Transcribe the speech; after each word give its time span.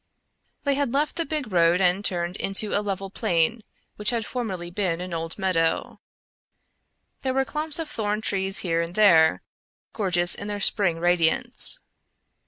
They 0.63 0.73
had 0.73 0.93
left 0.95 1.17
the 1.17 1.27
big 1.27 1.51
road 1.51 1.79
and 1.79 2.03
turned 2.03 2.35
into 2.37 2.73
a 2.75 2.81
level 2.81 3.11
plain 3.11 3.61
which 3.97 4.09
had 4.09 4.25
formerly 4.25 4.71
been 4.71 4.99
an 4.99 5.13
old 5.13 5.37
meadow. 5.37 5.99
There 7.21 7.35
were 7.35 7.45
clumps 7.45 7.77
of 7.77 7.87
thorn 7.87 8.21
trees 8.21 8.57
here 8.65 8.81
and 8.81 8.95
there, 8.95 9.43
gorgeous 9.93 10.33
in 10.33 10.47
their 10.47 10.59
spring 10.59 10.97
radiance. 10.97 11.81